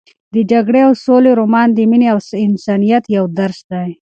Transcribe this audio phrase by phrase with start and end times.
[0.33, 3.89] د جګړې او سولې رومان د مینې او انسانیت یو درس دی.